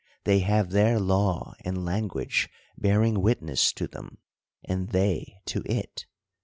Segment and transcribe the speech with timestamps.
[0.23, 4.17] They have their law and language bearing witness to them,
[4.63, 6.07] and they to it.